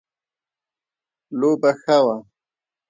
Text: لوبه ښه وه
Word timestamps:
لوبه 1.39 1.71
ښه 1.81 1.97
وه 2.05 2.15